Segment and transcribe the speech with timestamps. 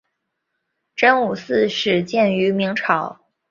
[0.95, 3.19] 真武庙始建于明朝。